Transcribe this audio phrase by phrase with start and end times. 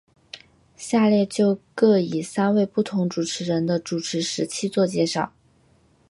[0.75, 5.31] 下列就各以三位不同主持人的主持时期做介绍。